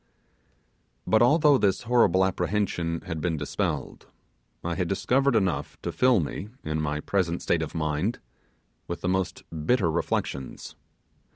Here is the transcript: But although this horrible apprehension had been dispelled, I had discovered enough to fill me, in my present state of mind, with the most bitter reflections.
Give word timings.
But 1.05 1.21
although 1.21 1.59
this 1.59 1.83
horrible 1.83 2.25
apprehension 2.25 3.01
had 3.01 3.21
been 3.21 3.37
dispelled, 3.37 4.07
I 4.63 4.73
had 4.73 4.87
discovered 4.87 5.35
enough 5.35 5.79
to 5.83 5.91
fill 5.91 6.19
me, 6.19 6.49
in 6.63 6.81
my 6.81 7.01
present 7.01 7.43
state 7.43 7.61
of 7.61 7.75
mind, 7.75 8.17
with 8.87 9.01
the 9.01 9.07
most 9.09 9.43
bitter 9.67 9.91
reflections. 9.91 10.75